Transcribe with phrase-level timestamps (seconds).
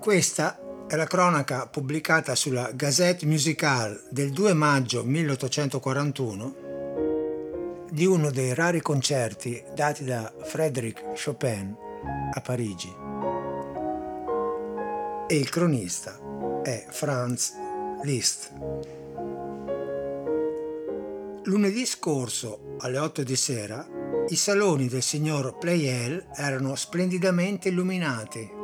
[0.00, 8.54] Questa è la cronaca pubblicata sulla Gazette Musicale del 2 maggio 1841 di uno dei
[8.54, 11.76] rari concerti dati da Frédéric Chopin
[12.32, 12.90] a Parigi.
[15.28, 16.18] E il cronista
[16.62, 17.52] è Franz
[18.02, 18.52] Liszt.
[21.44, 23.86] Lunedì scorso, alle 8 di sera,
[24.28, 28.59] i saloni del signor Pleyel erano splendidamente illuminati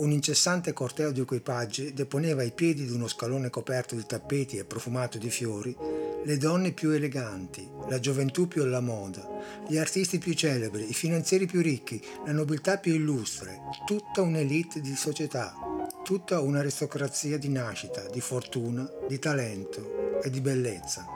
[0.00, 4.64] un incessante corteo di equipaggi deponeva ai piedi di uno scalone coperto di tappeti e
[4.64, 5.76] profumato di fiori
[6.22, 9.26] le donne più eleganti, la gioventù più alla moda,
[9.66, 14.94] gli artisti più celebri, i finanzieri più ricchi, la nobiltà più illustre, tutta un'elite di
[14.94, 15.54] società,
[16.02, 21.06] tutta un'aristocrazia di nascita, di fortuna, di talento e di bellezza.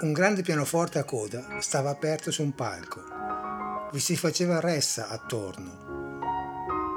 [0.00, 3.02] Un grande pianoforte a coda stava aperto su un palco.
[3.90, 5.87] Vi si faceva ressa attorno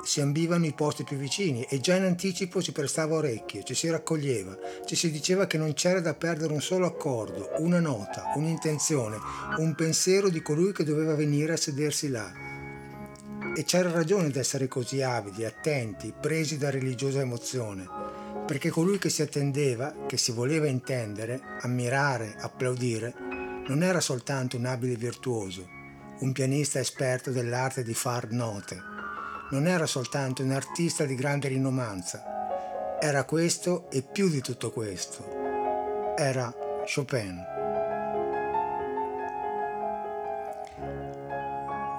[0.03, 3.89] si ambivano i posti più vicini e già in anticipo si prestava orecchio, ci si
[3.89, 9.17] raccoglieva, ci si diceva che non c'era da perdere un solo accordo, una nota, un'intenzione,
[9.57, 12.31] un pensiero di colui che doveva venire a sedersi là.
[13.55, 17.87] E c'era ragione di essere così avidi, attenti, presi da religiosa emozione,
[18.45, 23.13] perché colui che si attendeva, che si voleva intendere, ammirare, applaudire,
[23.67, 25.67] non era soltanto un abile virtuoso,
[26.19, 28.90] un pianista esperto dell'arte di far note,
[29.51, 36.15] non era soltanto un artista di grande rinomanza, era questo e più di tutto questo.
[36.15, 36.53] Era
[36.85, 37.43] Chopin.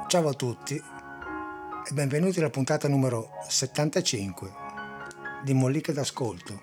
[0.07, 4.53] Ciao a tutti e benvenuti alla puntata numero 75
[5.45, 6.61] di Molliche d'Ascolto.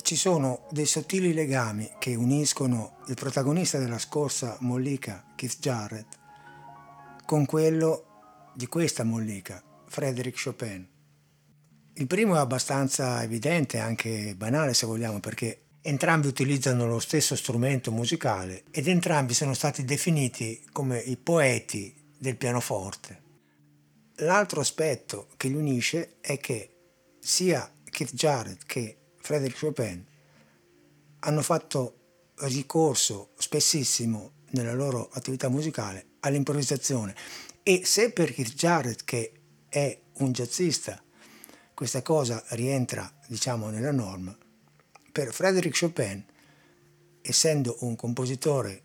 [0.00, 6.17] Ci sono dei sottili legami che uniscono il protagonista della scorsa Mollica, Keith Jarrett,
[7.28, 10.88] con quello di questa mollica, Frédéric Chopin.
[11.92, 17.92] Il primo è abbastanza evidente, anche banale se vogliamo, perché entrambi utilizzano lo stesso strumento
[17.92, 23.22] musicale ed entrambi sono stati definiti come i poeti del pianoforte.
[24.20, 26.76] L'altro aspetto che li unisce è che
[27.18, 30.02] sia Keith Jarrett che Frédéric Chopin
[31.18, 31.98] hanno fatto
[32.36, 37.14] ricorso spessissimo nella loro attività musicale all'improvvisazione.
[37.62, 39.32] E se per Keith Jarrett, che
[39.68, 41.02] è un jazzista,
[41.74, 44.36] questa cosa rientra, diciamo, nella norma,
[45.12, 46.24] per Frédéric Chopin,
[47.20, 48.82] essendo un compositore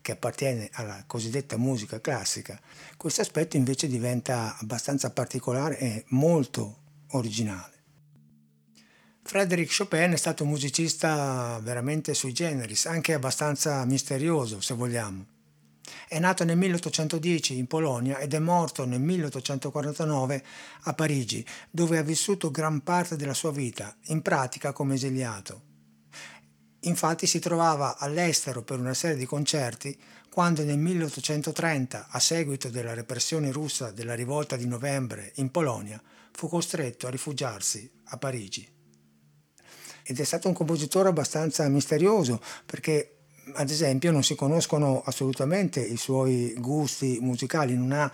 [0.00, 2.60] che appartiene alla cosiddetta musica classica,
[2.96, 6.78] questo aspetto invece diventa abbastanza particolare e molto
[7.10, 7.70] originale.
[9.22, 15.31] Frédéric Chopin è stato un musicista veramente sui generis, anche abbastanza misterioso se vogliamo.
[16.08, 20.44] È nato nel 1810 in Polonia ed è morto nel 1849
[20.82, 25.70] a Parigi, dove ha vissuto gran parte della sua vita, in pratica come esiliato.
[26.80, 29.96] Infatti si trovava all'estero per una serie di concerti
[30.28, 36.48] quando nel 1830, a seguito della repressione russa della rivolta di novembre in Polonia, fu
[36.48, 38.66] costretto a rifugiarsi a Parigi.
[40.04, 43.21] Ed è stato un compositore abbastanza misterioso perché
[43.54, 48.10] ad esempio non si conoscono assolutamente i suoi gusti musicali, non ha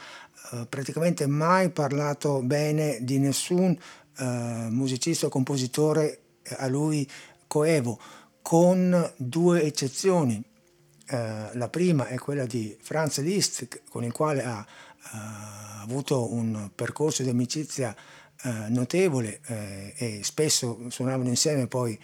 [0.52, 3.76] eh, praticamente mai parlato bene di nessun
[4.18, 4.24] eh,
[4.70, 6.20] musicista o compositore
[6.56, 7.08] a lui
[7.46, 7.98] coevo,
[8.42, 10.42] con due eccezioni.
[11.10, 16.70] Eh, la prima è quella di Franz Liszt, con il quale ha eh, avuto un
[16.74, 17.94] percorso di amicizia
[18.42, 21.98] eh, notevole eh, e spesso suonavano insieme poi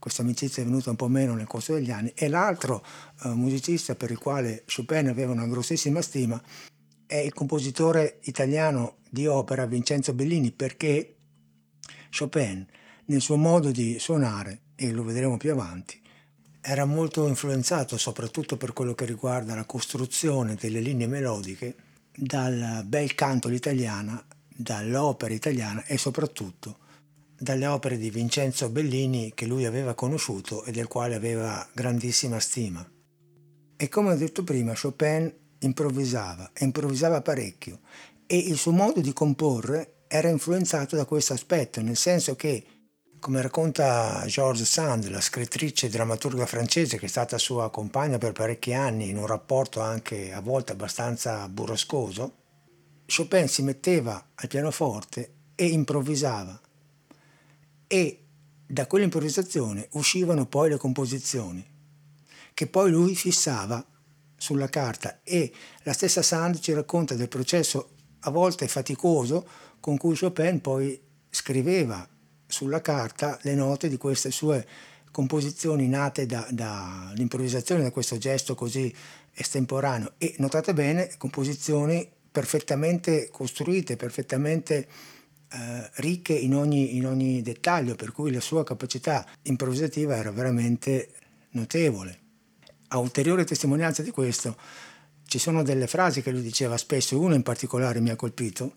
[0.00, 2.84] questa amicizia è venuta un po' meno nel corso degli anni, e l'altro
[3.22, 6.42] eh, musicista per il quale Chopin aveva una grossissima stima
[7.06, 11.16] è il compositore italiano di opera Vincenzo Bellini, perché
[12.16, 12.66] Chopin,
[13.06, 16.00] nel suo modo di suonare, e lo vedremo più avanti,
[16.62, 21.74] era molto influenzato soprattutto per quello che riguarda la costruzione delle linee melodiche
[22.14, 26.78] dal bel canto all'italiana, dall'opera italiana e soprattutto
[27.40, 32.86] dalle opere di Vincenzo Bellini che lui aveva conosciuto e del quale aveva grandissima stima.
[33.76, 37.80] E come ho detto prima, Chopin improvvisava, e improvvisava parecchio,
[38.26, 42.62] e il suo modo di comporre era influenzato da questo aspetto, nel senso che,
[43.18, 48.32] come racconta Georges Sand, la scrittrice e drammaturga francese che è stata sua compagna per
[48.32, 52.34] parecchi anni in un rapporto anche a volte abbastanza burroscoso,
[53.06, 56.60] Chopin si metteva al pianoforte e improvvisava
[57.92, 58.20] e
[58.64, 61.66] da quell'improvvisazione uscivano poi le composizioni,
[62.54, 63.84] che poi lui fissava
[64.36, 65.22] sulla carta.
[65.24, 65.52] E
[65.82, 69.44] la stessa Sand ci racconta del processo a volte faticoso
[69.80, 71.00] con cui Chopin poi
[71.30, 72.08] scriveva
[72.46, 74.64] sulla carta le note di queste sue
[75.10, 78.94] composizioni nate dall'improvvisazione, da, da questo gesto così
[79.34, 80.12] estemporaneo.
[80.16, 84.86] E notate bene composizioni perfettamente costruite, perfettamente
[85.52, 91.10] eh, ricche in ogni, in ogni dettaglio, per cui la sua capacità improvvisativa era veramente
[91.50, 92.18] notevole.
[92.88, 94.56] A ulteriore testimonianza di questo
[95.26, 98.74] ci sono delle frasi che lui diceva spesso, una in particolare mi ha colpito,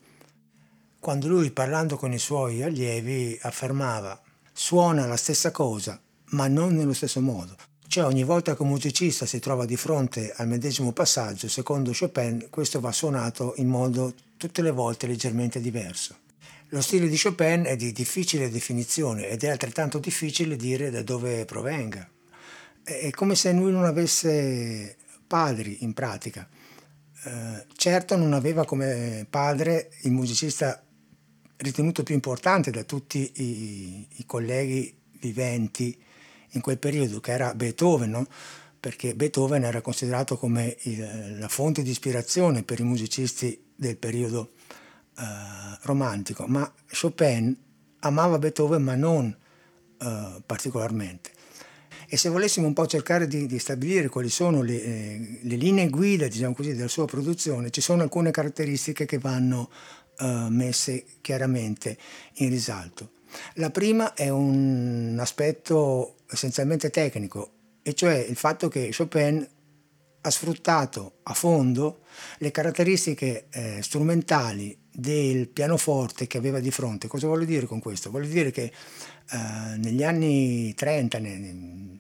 [1.00, 4.22] quando lui parlando con i suoi allievi affermava
[4.54, 6.00] suona la stessa cosa
[6.34, 7.56] ma non nello stesso modo.
[7.88, 12.48] Cioè ogni volta che un musicista si trova di fronte al medesimo passaggio, secondo Chopin,
[12.50, 16.22] questo va suonato in modo tutte le volte leggermente diverso.
[16.74, 21.46] Lo stile di Chopin è di difficile definizione ed è altrettanto difficile dire da dove
[21.46, 22.10] provenga.
[22.84, 24.98] È come se lui non avesse
[25.28, 26.50] padri in pratica.
[27.26, 30.84] Eh, certo non aveva come padre il musicista
[31.58, 35.96] ritenuto più importante da tutti i, i colleghi viventi
[36.54, 38.28] in quel periodo, che era Beethoven, no?
[38.80, 44.54] perché Beethoven era considerato come il, la fonte di ispirazione per i musicisti del periodo
[45.18, 47.56] eh, romantico, ma Chopin
[48.00, 49.36] amava Beethoven ma non
[50.00, 51.32] eh, particolarmente.
[52.08, 55.90] E se volessimo un po' cercare di, di stabilire quali sono le, eh, le, linee
[55.90, 59.70] guida, diciamo così, della sua produzione, ci sono alcune caratteristiche che vanno
[60.20, 61.98] eh, messe chiaramente
[62.36, 63.14] in risalto.
[63.56, 67.52] La prima è un aspetto essenzialmente tecnico,
[67.82, 69.48] e cioè il fatto che Chopin
[70.26, 72.02] ha sfruttato a fondo
[72.38, 77.08] le caratteristiche eh, strumentali del pianoforte che aveva di fronte.
[77.08, 78.10] Cosa voglio dire con questo?
[78.10, 82.00] Voglio dire che eh, negli anni 30 nel,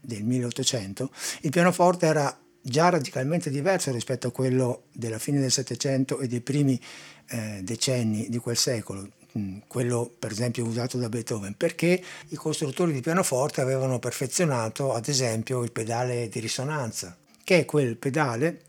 [0.00, 1.10] del 1800
[1.42, 6.40] il pianoforte era già radicalmente diverso rispetto a quello della fine del Settecento e dei
[6.40, 6.78] primi
[7.28, 9.08] eh, decenni di quel secolo.
[9.36, 15.08] Mm, quello per esempio usato da Beethoven, perché i costruttori di pianoforte avevano perfezionato ad
[15.08, 18.62] esempio il pedale di risonanza, che è quel pedale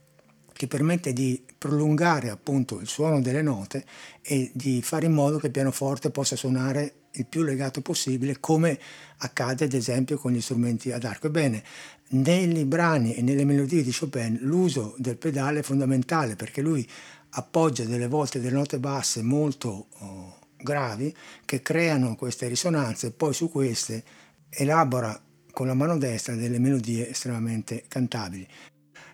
[0.53, 3.83] che permette di prolungare appunto il suono delle note
[4.21, 8.77] e di fare in modo che il pianoforte possa suonare il più legato possibile come
[9.17, 11.27] accade ad esempio con gli strumenti ad arco.
[11.27, 11.63] Ebbene,
[12.09, 16.87] nei brani e nelle melodie di Chopin l'uso del pedale è fondamentale perché lui
[17.31, 21.13] appoggia delle volte delle note basse molto oh, gravi
[21.43, 24.03] che creano queste risonanze e poi su queste
[24.49, 25.19] elabora
[25.55, 28.45] con la mano destra delle melodie estremamente cantabili.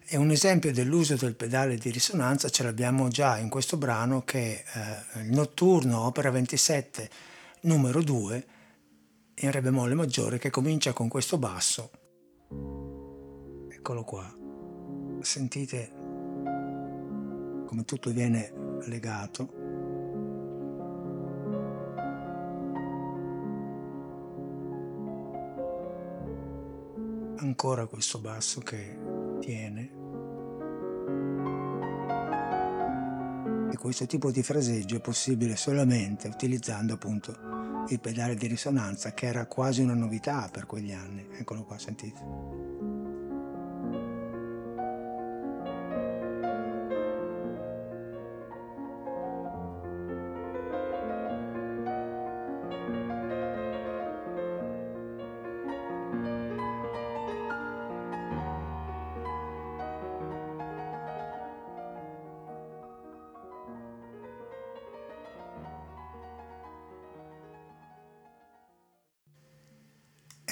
[0.07, 4.63] E un esempio dell'uso del pedale di risonanza ce l'abbiamo già in questo brano che
[4.63, 7.09] è eh, il notturno opera 27
[7.61, 8.45] numero 2
[9.35, 11.91] in re bemolle maggiore che comincia con questo basso.
[13.69, 14.35] Eccolo qua.
[15.21, 15.91] Sentite
[17.67, 19.60] come tutto viene legato.
[27.41, 28.97] Ancora questo basso che
[29.39, 29.99] tiene.
[33.71, 37.49] E questo tipo di fraseggio è possibile solamente utilizzando appunto
[37.89, 41.27] il pedale di risonanza che era quasi una novità per quegli anni.
[41.31, 42.70] Eccolo qua sentite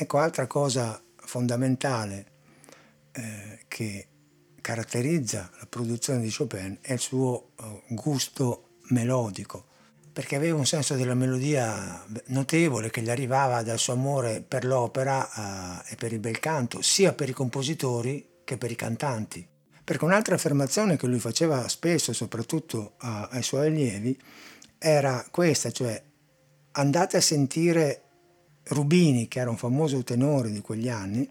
[0.02, 2.26] Ecco, altra cosa fondamentale
[3.12, 4.08] eh, che
[4.62, 9.66] caratterizza la produzione di Chopin è il suo uh, gusto melodico,
[10.14, 15.28] perché aveva un senso della melodia notevole che gli arrivava dal suo amore per l'opera
[15.36, 19.46] uh, e per il bel canto, sia per i compositori che per i cantanti.
[19.84, 24.18] Perché un'altra affermazione che lui faceva spesso, soprattutto a, ai suoi allievi,
[24.78, 26.02] era questa, cioè
[26.72, 28.04] andate a sentire
[28.64, 31.28] Rubini, che era un famoso tenore di quegli anni,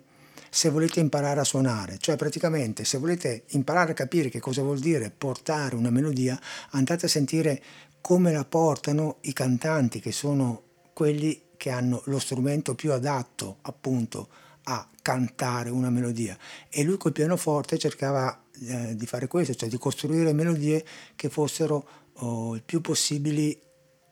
[0.50, 4.78] se volete imparare a suonare, cioè praticamente se volete imparare a capire che cosa vuol
[4.78, 7.62] dire portare una melodia, andate a sentire
[8.00, 14.28] come la portano i cantanti, che sono quelli che hanno lo strumento più adatto appunto
[14.64, 16.36] a cantare una melodia.
[16.68, 21.88] E lui col pianoforte cercava eh, di fare questo, cioè di costruire melodie che fossero
[22.14, 23.58] oh, il più possibili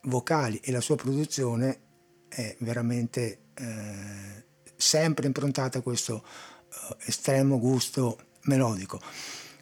[0.04, 1.80] vocali e la sua produzione
[2.28, 4.44] è veramente eh,
[4.76, 9.00] sempre improntata a questo eh, estremo gusto melodico.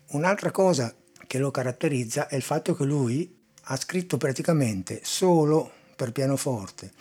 [0.08, 0.94] Un'altra cosa
[1.26, 6.92] che lo caratterizza è il fatto che lui ha scritto praticamente solo per pianoforte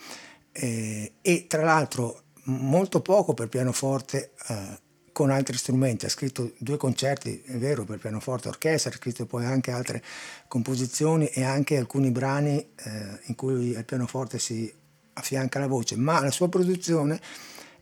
[0.52, 6.76] eh, e tra l'altro molto poco per pianoforte eh, con altri strumenti, ha scritto due
[6.76, 10.02] concerti, è vero, per pianoforte e orchestra, ha scritto poi anche altre
[10.48, 14.72] composizioni e anche alcuni brani eh, in cui il pianoforte si
[15.14, 17.20] affianca la voce, ma la sua produzione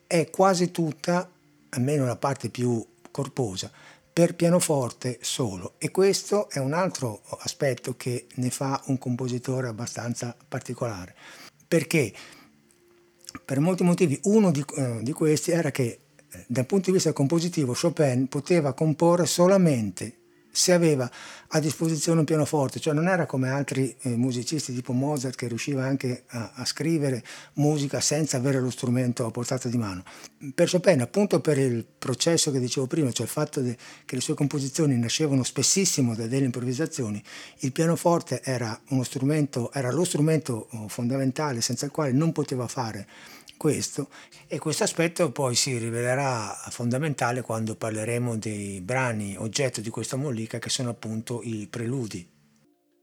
[0.07, 1.31] è quasi tutta,
[1.71, 3.71] almeno la parte più corposa,
[4.13, 10.37] per pianoforte solo e questo è un altro aspetto che ne fa un compositore abbastanza
[10.47, 11.15] particolare.
[11.67, 12.13] Perché?
[13.43, 17.15] Per molti motivi, uno di, eh, di questi era che eh, dal punto di vista
[17.15, 20.19] compositivo Chopin poteva comporre solamente
[20.53, 21.11] se aveva
[21.55, 25.85] a disposizione un pianoforte, cioè non era come altri eh, musicisti tipo Mozart che riusciva
[25.85, 27.23] anche a, a, scrivere
[27.55, 30.03] musica senza avere lo strumento a portata di mano.
[30.55, 34.21] Per Chopin, appunto per il processo che dicevo prima, cioè il fatto de, che le
[34.21, 37.23] sue composizioni nascevano spessissimo da delle improvvisazioni,
[37.61, 43.07] il pianoforte era, strumento, era lo strumento oh, fondamentale senza il quale non poteva fare
[43.63, 44.09] questo
[44.49, 50.59] e questo aspetto poi si rivelerà fondamentale quando parleremo dei brani oggetto di questa mollica
[50.59, 52.29] che sono appunto i preludi.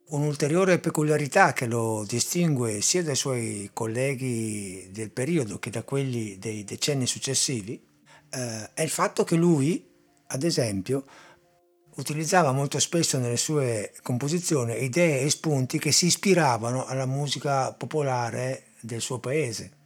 [0.08, 6.66] Un'ulteriore peculiarità che lo distingue sia dai suoi colleghi del periodo che da quelli dei
[6.66, 7.82] decenni successivi
[8.30, 9.90] eh, è il fatto che lui,
[10.28, 11.06] ad esempio,
[11.96, 18.74] utilizzava molto spesso nelle sue composizioni idee e spunti che si ispiravano alla musica popolare
[18.82, 19.78] del suo paese.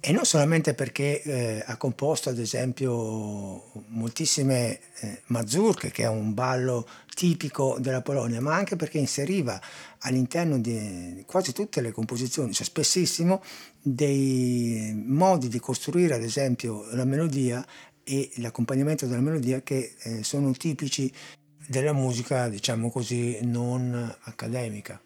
[0.00, 6.34] E non solamente perché eh, ha composto ad esempio moltissime eh, mazurche, che è un
[6.34, 9.60] ballo tipico della Polonia, ma anche perché inseriva
[10.00, 13.42] all'interno di quasi tutte le composizioni, cioè spessissimo,
[13.82, 17.66] dei modi di costruire ad esempio la melodia
[18.04, 21.12] e l'accompagnamento della melodia che eh, sono tipici
[21.66, 25.02] della musica, diciamo così, non accademica.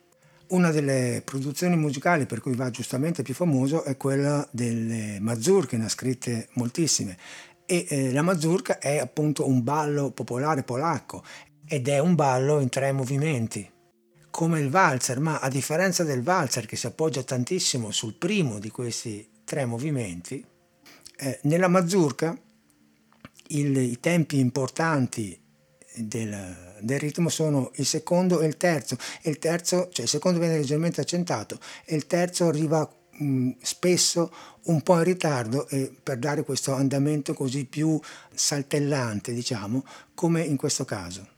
[0.53, 5.87] Una delle produzioni musicali per cui va giustamente più famoso è quella delle mazurche, ne
[5.87, 7.17] ha scritte moltissime.
[7.65, 11.25] E eh, la mazurka è appunto un ballo popolare polacco
[11.67, 13.67] ed è un ballo in tre movimenti,
[14.29, 18.69] come il valzer, ma a differenza del valzer che si appoggia tantissimo sul primo di
[18.69, 20.45] questi tre movimenti,
[21.17, 22.39] eh, nella mazurka
[23.47, 25.42] i tempi importanti
[25.95, 28.97] del, del ritmo sono il secondo e il terzo.
[29.23, 34.33] E il terzo, cioè il secondo viene leggermente accentato e il terzo arriva mh, spesso
[34.65, 38.01] un po' in ritardo e per dare questo andamento così più
[38.33, 39.85] saltellante, diciamo,
[40.15, 41.29] come in questo caso.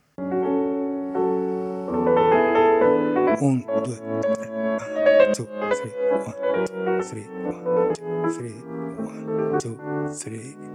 [3.37, 5.93] Un, due, tre, two, three,
[6.25, 8.63] one, two, three, one, two, three,
[8.99, 9.77] one, two,
[10.17, 10.74] three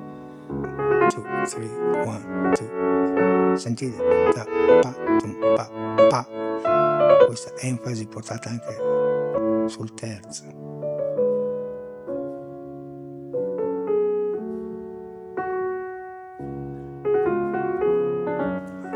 [1.10, 1.70] two, three,
[2.06, 3.58] one, two.
[3.58, 3.98] Sentite?
[4.34, 4.46] Da,
[4.82, 5.38] pa, tum.
[7.28, 10.68] Questa enfasi portata anche sul terzo.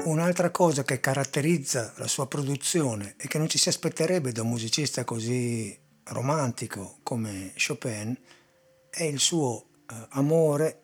[0.05, 4.49] Un'altra cosa che caratterizza la sua produzione e che non ci si aspetterebbe da un
[4.49, 8.17] musicista così romantico come Chopin
[8.89, 10.82] è il suo eh, amore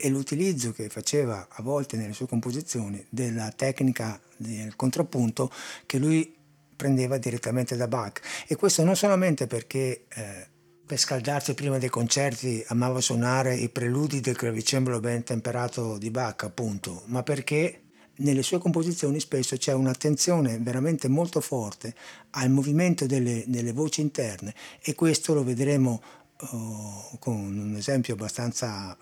[0.00, 5.52] e l'utilizzo che faceva a volte nelle sue composizioni della tecnica del contrappunto
[5.84, 6.34] che lui
[6.74, 8.22] prendeva direttamente da Bach.
[8.46, 10.48] E questo non solamente perché eh,
[10.86, 16.44] per scaldarsi prima dei concerti amava suonare i preludi del clavicembalo ben temperato di Bach,
[16.44, 17.82] appunto, ma perché
[18.20, 21.94] nelle sue composizioni spesso c'è un'attenzione veramente molto forte
[22.30, 26.02] al movimento delle, delle voci interne e questo lo vedremo
[26.50, 28.96] uh, con un esempio abbastanza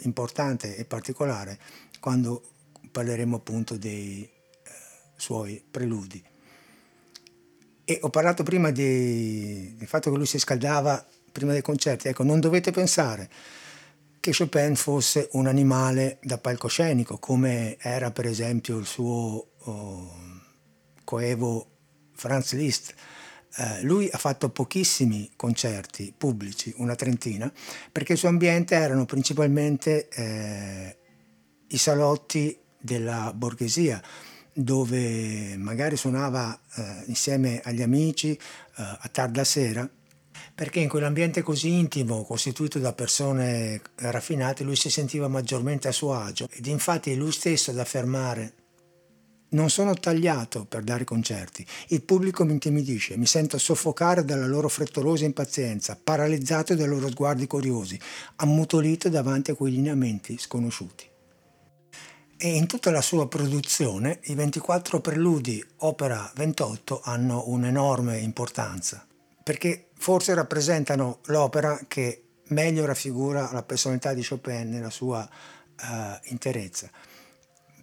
[0.00, 1.58] importante e particolare
[2.00, 2.42] quando
[2.90, 4.30] parleremo appunto dei eh,
[5.16, 6.22] suoi preludi.
[7.84, 12.08] E ho parlato prima di, del fatto che lui si scaldava prima dei concerti.
[12.08, 13.30] Ecco, non dovete pensare
[14.20, 20.14] che Chopin fosse un animale da palcoscenico, come era per esempio il suo oh,
[21.04, 21.66] coevo
[22.12, 22.94] Franz Liszt,
[23.56, 27.52] eh, lui ha fatto pochissimi concerti pubblici, una trentina,
[27.90, 30.96] perché il suo ambiente erano principalmente eh,
[31.68, 34.00] i salotti della borghesia,
[34.52, 38.38] dove magari suonava eh, insieme agli amici eh,
[38.74, 39.88] a tarda sera,
[40.54, 46.14] perché in quell'ambiente così intimo, costituito da persone raffinate, lui si sentiva maggiormente a suo
[46.14, 46.48] agio.
[46.50, 48.54] Ed infatti è lui stesso ad affermare
[49.50, 51.64] non sono tagliato per dare concerti.
[51.88, 57.46] Il pubblico mi intimidisce, mi sento soffocare dalla loro frettolosa impazienza, paralizzato dai loro sguardi
[57.46, 57.98] curiosi,
[58.36, 61.06] ammutolito davanti a quei lineamenti sconosciuti.
[62.40, 69.04] e in tutta la sua produzione i 24 preludi opera 28 hanno un'enorme importanza
[69.42, 75.86] perché forse rappresentano l'opera che meglio raffigura la personalità di Chopin nella sua uh,
[76.30, 76.88] interezza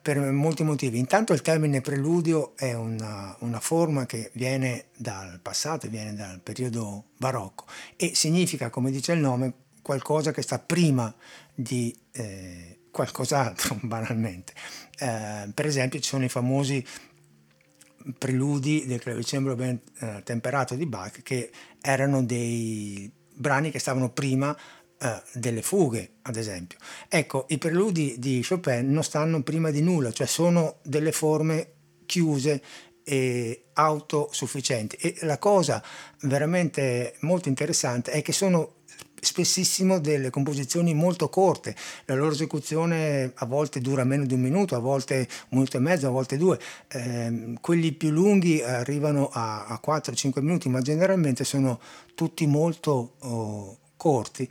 [0.05, 0.99] per molti motivi.
[0.99, 7.05] Intanto il termine preludio è una, una, forma che viene dal passato, viene dal periodo
[7.17, 11.11] barocco e significa, come dice il nome, qualcosa che sta prima
[11.55, 14.53] di eh, qualcos'altro, banalmente.
[14.99, 16.85] Eh, per esempio ci sono i famosi
[18.19, 21.49] preludi del clavicembalo ben eh, temperato di Bach che
[21.81, 24.55] erano dei brani che stavano prima
[24.97, 26.77] eh, delle fughe, ad esempio.
[27.09, 31.73] Ecco, i preludi di Chopin non stanno prima di nulla, cioè sono delle forme
[32.05, 32.61] chiuse
[33.03, 34.95] e autosufficienti.
[34.95, 35.83] E la cosa
[36.21, 38.75] veramente molto interessante è che sono
[39.19, 41.75] spessissimo delle composizioni molto corte,
[42.05, 45.79] la loro esecuzione a volte dura meno di un minuto, a volte un minuto e
[45.79, 46.59] mezzo, a volte due,
[46.89, 51.79] eh, quelli più lunghi arrivano a, a 4-5 minuti, ma generalmente sono
[52.13, 54.47] tutti molto oh, corti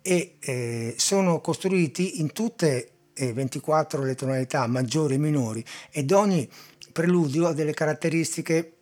[0.00, 6.48] e eh, sono costruiti in tutte e 24 le tonalità maggiori e minori ed ogni
[6.92, 8.76] preludio ha delle caratteristiche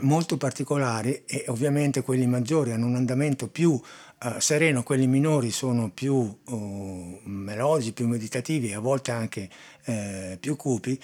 [0.00, 5.90] molto particolari e ovviamente quelli maggiori hanno un andamento più uh, sereno, quelli minori sono
[5.90, 9.48] più uh, melodici, più meditativi, a volte anche
[9.86, 11.00] uh, più cupi.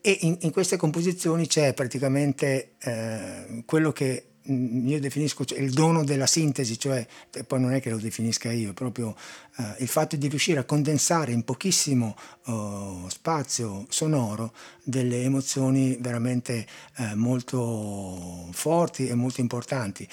[0.00, 6.04] E in, in, queste composizioni c'è praticamente eh, quello che io definisco cioè, il dono
[6.04, 7.06] della sintesi, cioè
[7.46, 9.14] poi non è che lo definisca io, è proprio
[9.58, 16.66] eh, il fatto di riuscire a condensare in pochissimo oh, spazio sonoro delle emozioni veramente
[16.96, 20.08] eh, molto forti e molto importanti.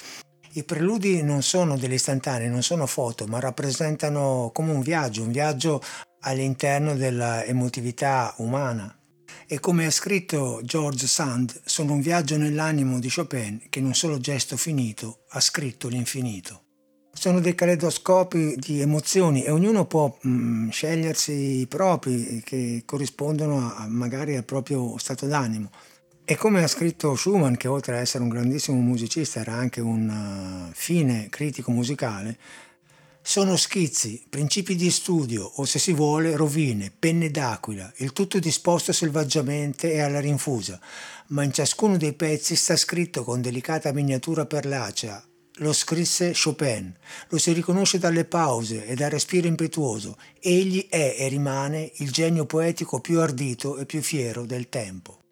[0.56, 5.32] I preludi non sono delle istantanee, non sono foto, ma rappresentano come un viaggio, un
[5.32, 5.82] viaggio
[6.20, 8.96] all'interno dell'emotività umana.
[9.46, 13.94] E come ha scritto George Sand, sono un viaggio nell'animo di Chopin che in un
[13.94, 16.62] solo gesto finito ha scritto l'infinito.
[17.12, 23.74] Sono dei caleidoscopi di emozioni e ognuno può mh, mm, scegliersi i propri che corrispondono
[23.74, 25.70] a, magari al proprio stato d'animo.
[26.26, 30.08] E come ha scritto Schumann, che oltre ad essere un grandissimo musicista era anche un
[30.08, 32.38] uh, fine critico musicale,
[33.26, 38.92] sono schizzi, principi di studio o se si vuole rovine, penne d'aquila, il tutto disposto
[38.92, 40.78] selvaggiamente e alla rinfusa,
[41.28, 45.24] ma in ciascuno dei pezzi sta scritto con delicata miniatura perlacea.
[45.58, 46.94] Lo scrisse Chopin,
[47.30, 50.18] lo si riconosce dalle pause e dal respiro impetuoso.
[50.38, 55.23] Egli è e rimane il genio poetico più ardito e più fiero del tempo.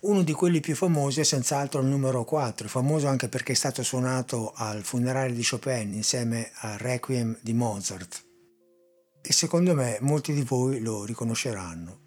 [0.00, 3.82] Uno di quelli più famosi è senz'altro il numero 4, famoso anche perché è stato
[3.82, 8.24] suonato al funerale di Chopin insieme al Requiem di Mozart.
[9.20, 11.98] E secondo me molti di voi lo riconosceranno.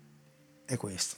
[0.66, 1.18] È questo.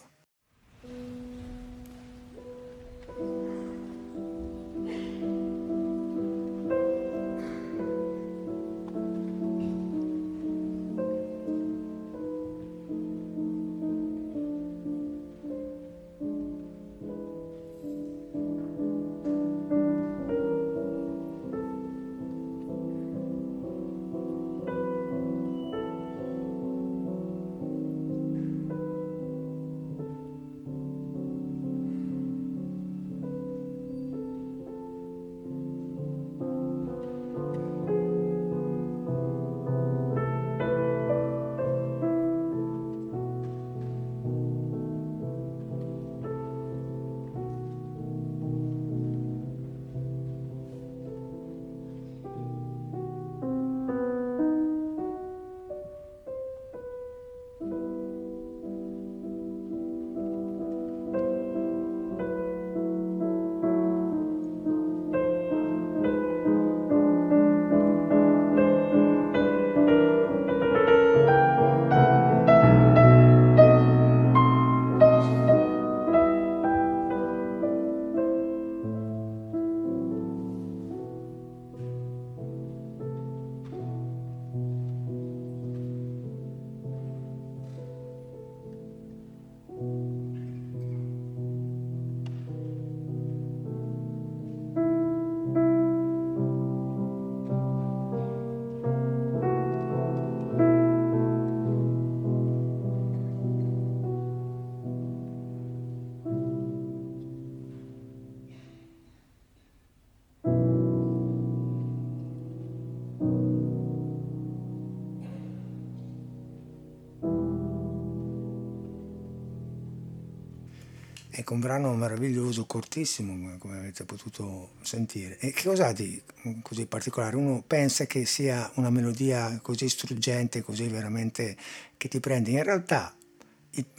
[121.53, 125.37] Un brano meraviglioso, cortissimo, come avete potuto sentire.
[125.39, 126.21] E che cosa ha di
[126.61, 127.35] così particolare?
[127.35, 131.55] Uno pensa che sia una melodia così struggente, così veramente
[131.95, 132.51] che ti prende.
[132.51, 133.15] In realtà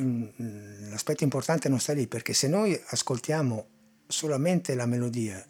[0.03, 3.67] mm, l'aspetto importante non sta lì, perché se noi ascoltiamo
[4.07, 5.45] solamente la melodia,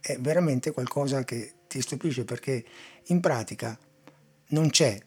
[0.00, 2.64] è veramente qualcosa che ti stupisce, perché
[3.06, 3.78] in pratica
[4.48, 5.00] non c'è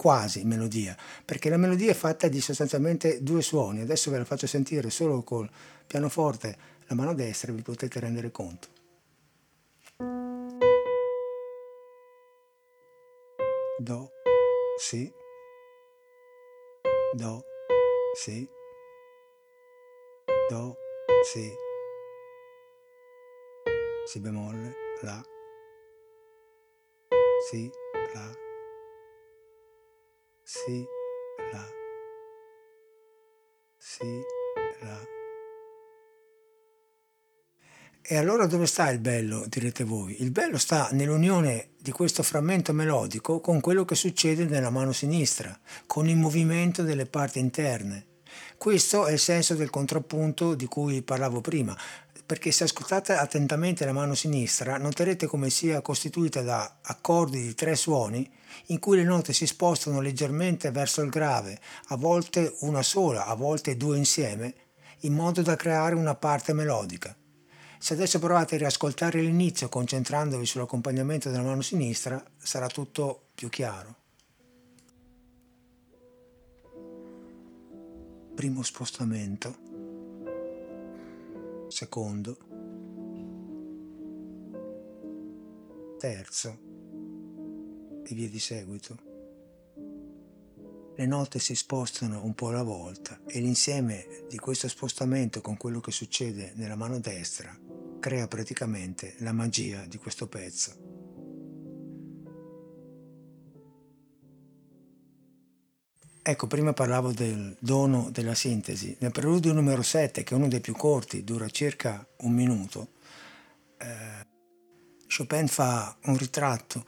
[0.00, 3.82] quasi melodia, perché la melodia è fatta di sostanzialmente due suoni.
[3.82, 5.46] Adesso ve la faccio sentire solo col
[5.86, 8.68] pianoforte, la mano destra, vi potete rendere conto.
[13.76, 14.10] Do,
[14.78, 15.12] Si,
[17.12, 17.44] Do,
[18.14, 18.48] Si,
[20.48, 20.76] Do,
[21.30, 21.52] Si,
[24.06, 25.22] Si bemolle, La,
[27.50, 27.70] Si,
[28.14, 28.48] La,
[30.52, 30.84] si,
[31.52, 31.64] la,
[33.78, 34.20] si,
[34.80, 35.00] la.
[38.02, 40.20] E allora dove sta il bello, direte voi?
[40.20, 45.56] Il bello sta nell'unione di questo frammento melodico con quello che succede nella mano sinistra,
[45.86, 48.09] con il movimento delle parti interne.
[48.56, 51.76] Questo è il senso del contrappunto di cui parlavo prima,
[52.30, 57.74] perché se ascoltate attentamente la mano sinistra noterete come sia costituita da accordi di tre
[57.74, 58.30] suoni
[58.66, 63.34] in cui le note si spostano leggermente verso il grave, a volte una sola, a
[63.34, 64.54] volte due insieme,
[65.00, 67.16] in modo da creare una parte melodica.
[67.78, 73.99] Se adesso provate a riascoltare l'inizio concentrandovi sull'accompagnamento della mano sinistra, sarà tutto più chiaro.
[78.40, 79.54] Primo spostamento.
[81.68, 82.38] Secondo.
[85.98, 86.58] Terzo
[88.02, 88.96] e via di seguito.
[90.96, 95.80] Le note si spostano un po' alla volta e l'insieme di questo spostamento con quello
[95.80, 97.54] che succede nella mano destra
[98.00, 100.99] crea praticamente la magia di questo pezzo.
[106.22, 108.94] Ecco, prima parlavo del dono della sintesi.
[109.00, 112.88] Nel preludio numero 7, che è uno dei più corti, dura circa un minuto,
[113.78, 114.26] eh,
[115.08, 116.84] Chopin fa un ritratto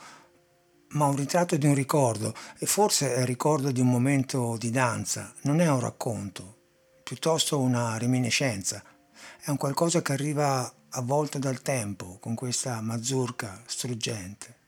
[0.92, 4.70] ma un ritratto di un ricordo e forse è il ricordo di un momento di
[4.70, 6.56] danza, non è un racconto,
[7.02, 8.82] piuttosto una reminiscenza,
[9.40, 14.61] è un qualcosa che arriva avvolto dal tempo con questa mazurka struggente.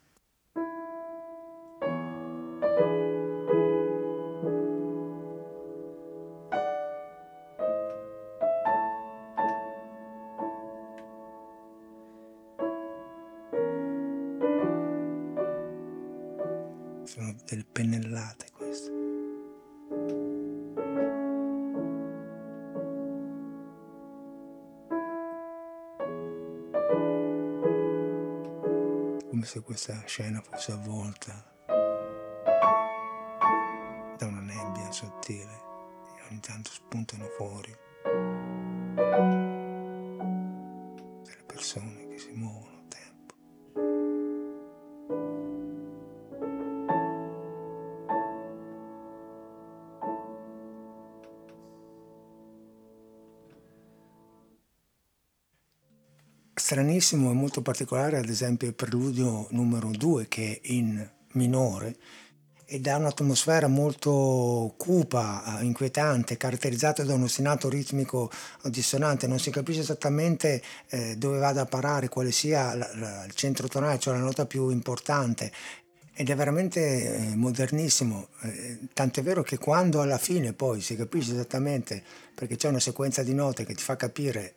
[29.74, 31.32] Questa scena fosse avvolta
[34.16, 35.50] da una nebbia sottile
[36.16, 37.76] e ogni tanto spuntano fuori
[41.24, 42.63] delle persone che si muovono.
[56.74, 61.94] Stranissimo e molto particolare, ad esempio, il preludio numero 2 che è in minore
[62.64, 68.28] e dà un'atmosfera molto cupa, inquietante, caratterizzata da un ostinato ritmico
[68.64, 73.34] dissonante, non si capisce esattamente eh, dove vada a parare, quale sia la, la, il
[73.34, 75.52] centro tonale, cioè la nota più importante.
[76.12, 76.80] Ed è veramente
[77.14, 82.02] eh, modernissimo, eh, tant'è vero che quando alla fine poi si capisce esattamente,
[82.34, 84.54] perché c'è una sequenza di note che ti fa capire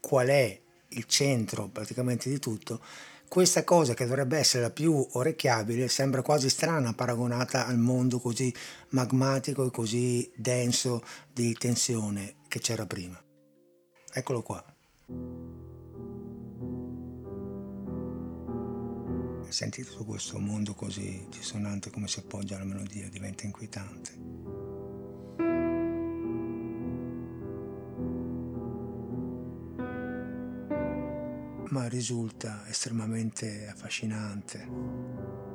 [0.00, 2.80] qual è il centro praticamente di tutto,
[3.28, 8.54] questa cosa che dovrebbe essere la più orecchiabile sembra quasi strana paragonata al mondo così
[8.90, 13.20] magmatico e così denso di tensione che c'era prima.
[14.12, 14.64] Eccolo qua.
[19.48, 24.63] Sentite tutto questo mondo così dissonante come si appoggia alla melodia, diventa inquietante.
[31.70, 35.53] Ma risulta estremamente affascinante.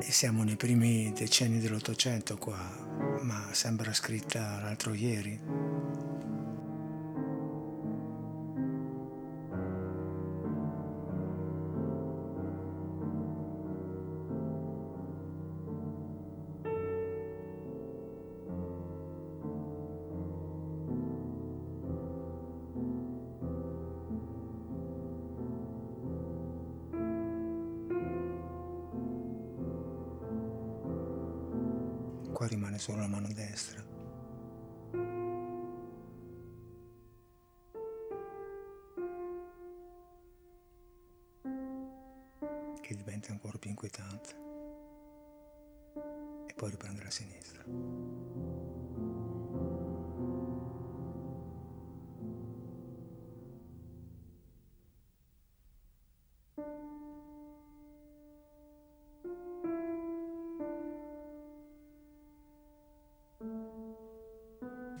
[0.00, 2.58] Siamo nei primi decenni dell'Ottocento qua,
[3.22, 5.77] ma sembra scritta l'altro ieri.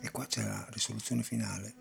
[0.00, 1.74] E qua c'è la risoluzione finale.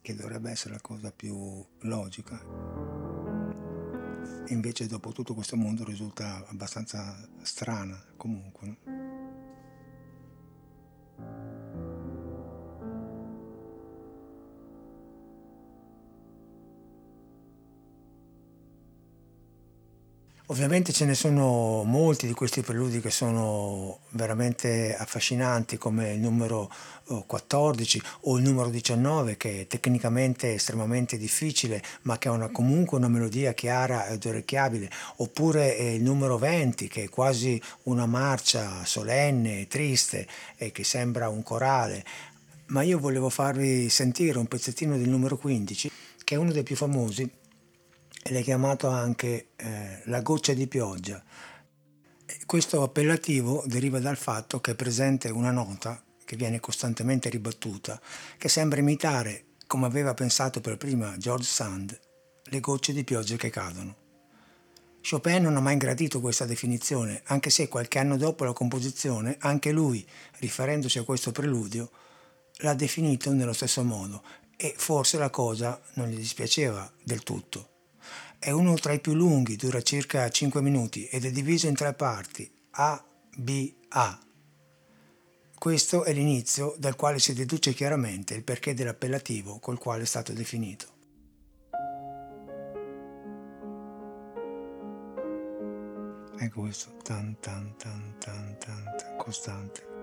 [0.00, 2.38] Che dovrebbe essere la cosa più logica.
[4.48, 8.66] Invece dopo tutto questo mondo risulta abbastanza strana comunque.
[8.66, 8.97] No?
[20.68, 26.70] Ovviamente ce ne sono molti di questi preludi che sono veramente affascinanti, come il numero
[27.26, 32.98] 14 o il numero 19, che è tecnicamente estremamente difficile, ma che ha una, comunque
[32.98, 39.68] una melodia chiara ed orecchiabile, oppure il numero 20, che è quasi una marcia solenne,
[39.68, 40.26] triste
[40.58, 42.04] e che sembra un corale.
[42.66, 45.90] Ma io volevo farvi sentire un pezzettino del numero 15,
[46.24, 47.26] che è uno dei più famosi
[48.28, 51.22] ed è chiamato anche eh, la goccia di pioggia.
[52.44, 57.98] Questo appellativo deriva dal fatto che è presente una nota che viene costantemente ribattuta,
[58.36, 61.98] che sembra imitare, come aveva pensato per prima George Sand,
[62.44, 63.96] le gocce di pioggia che cadono.
[65.08, 69.70] Chopin non ha mai gradito questa definizione, anche se qualche anno dopo la composizione, anche
[69.70, 70.06] lui,
[70.40, 71.90] riferendosi a questo preludio,
[72.56, 74.22] l'ha definito nello stesso modo
[74.54, 77.76] e forse la cosa non gli dispiaceva del tutto.
[78.40, 81.92] È uno tra i più lunghi, dura circa 5 minuti ed è diviso in tre
[81.92, 83.04] parti, A,
[83.36, 84.16] B, A.
[85.58, 90.32] Questo è l'inizio dal quale si deduce chiaramente il perché dell'appellativo col quale è stato
[90.32, 90.86] definito.
[96.38, 99.97] Ecco questo, tan tan tan tan tan, costante.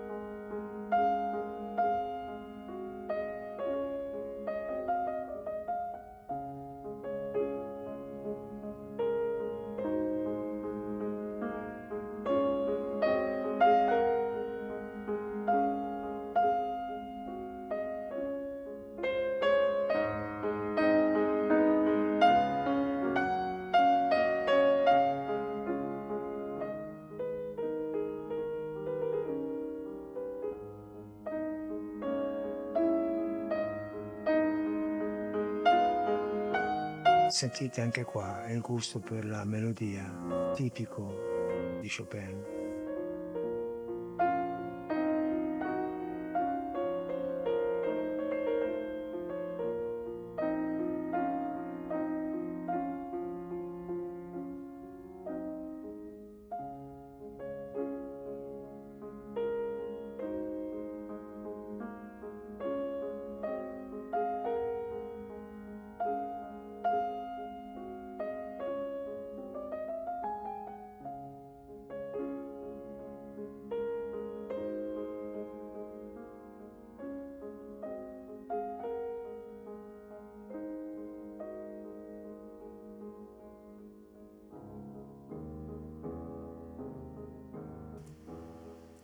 [37.36, 42.55] Sentite anche qua il gusto per la melodia tipico di Chopin.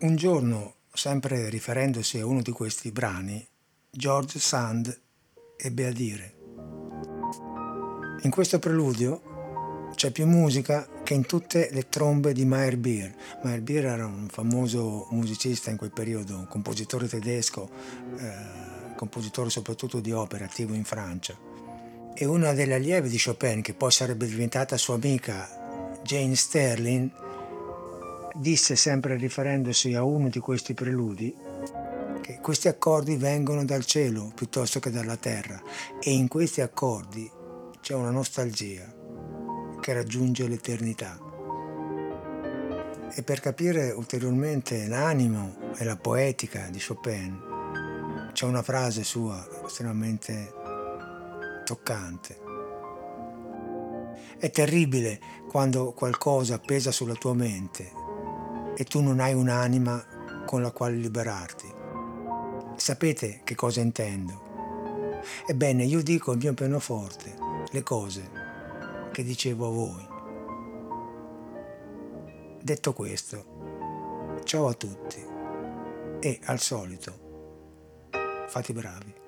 [0.03, 3.47] Un giorno, sempre riferendosi a uno di questi brani,
[3.89, 5.01] George Sand
[5.57, 6.35] ebbe a dire
[8.23, 13.15] In questo preludio c'è più musica che in tutte le trombe di Meyerbeer.
[13.45, 17.71] Meyerbeer era un famoso musicista in quel periodo, un compositore tedesco,
[18.19, 21.39] eh, compositore soprattutto di opere, attivo in Francia.
[22.13, 27.31] E una delle allieve di Chopin, che poi sarebbe diventata sua amica, Jane Sterling,
[28.35, 31.35] disse sempre riferendosi a uno di questi preludi
[32.21, 35.61] che questi accordi vengono dal cielo piuttosto che dalla terra
[36.01, 37.31] e in questi accordi
[37.81, 39.01] c'è una nostalgia
[39.81, 41.19] che raggiunge l'eternità.
[43.15, 50.53] E per capire ulteriormente l'animo e la poetica di Chopin c'è una frase sua estremamente
[51.65, 52.41] toccante.
[54.39, 58.02] È terribile quando qualcosa pesa sulla tua mente
[58.77, 60.05] e tu non hai un'anima
[60.47, 61.73] con la quale liberarti.
[62.77, 64.51] Sapete che cosa intendo?
[65.47, 67.37] Ebbene, io dico al mio pianoforte
[67.71, 68.31] le cose
[69.13, 70.09] che dicevo a voi.
[72.61, 75.25] Detto questo, ciao a tutti
[76.21, 77.13] e al solito,
[78.47, 79.22] fate bravi.